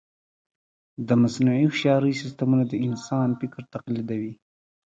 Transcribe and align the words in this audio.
د 1.07 1.09
مصنوعي 1.21 1.63
هوښیارۍ 1.67 2.13
سیسټمونه 2.21 2.63
د 2.67 2.73
انسان 2.87 3.29
فکر 3.41 3.61
تقلیدوي. 3.75 4.33